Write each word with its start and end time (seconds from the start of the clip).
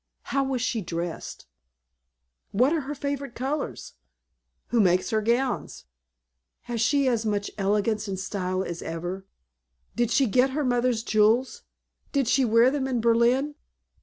How 0.33 0.43
was 0.43 0.63
she 0.63 0.81
dressed?" 0.81 1.45
"What 2.51 2.73
are 2.73 2.81
her 2.81 2.95
favorite 2.95 3.35
colors?" 3.35 3.93
"Who 4.69 4.79
makes 4.81 5.11
her 5.11 5.21
gowns?" 5.21 5.85
"Has 6.61 6.81
she 6.81 7.07
as 7.07 7.23
much 7.23 7.51
elegance 7.55 8.07
and 8.07 8.17
style 8.19 8.63
as 8.63 8.81
ever?" 8.81 9.27
"Did 9.95 10.09
she 10.09 10.25
get 10.25 10.49
her 10.57 10.63
mother's 10.65 11.03
jewels? 11.03 11.61
Did 12.13 12.27
she 12.27 12.43
wear 12.43 12.71
them 12.71 12.87
in 12.87 12.99
Berlin?" 12.99 13.53